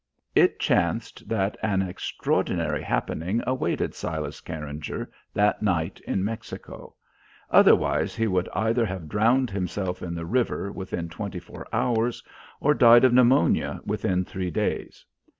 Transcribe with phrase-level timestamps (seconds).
[0.33, 6.95] It chanced that an extraordinary happening awaited Silas Carringer that night in Mexico;
[7.51, 12.23] otherwise he would either have drowned himself in the river within twenty four hours
[12.59, 15.05] or died of pneumonia within three days.